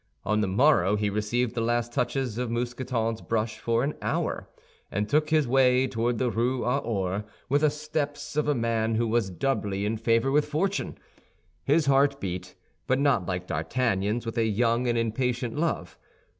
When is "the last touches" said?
1.53-2.39